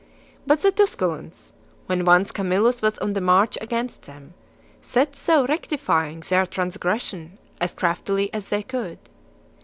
But 0.47 0.63
the 0.63 0.71
Tusculans, 0.71 1.51
when 1.85 2.05
once 2.05 2.31
Camillus 2.31 2.81
was 2.81 2.97
on 2.97 3.13
the 3.13 3.21
march 3.21 3.55
against 3.61 4.01
them, 4.07 4.33
set 4.81 5.13
to 5.13 5.45
rectifying 5.47 6.21
their 6.21 6.47
transgression. 6.47 7.37
as 7.59 7.75
craftily 7.75 8.33
as 8.33 8.49
they 8.49 8.63
could. 8.63 8.97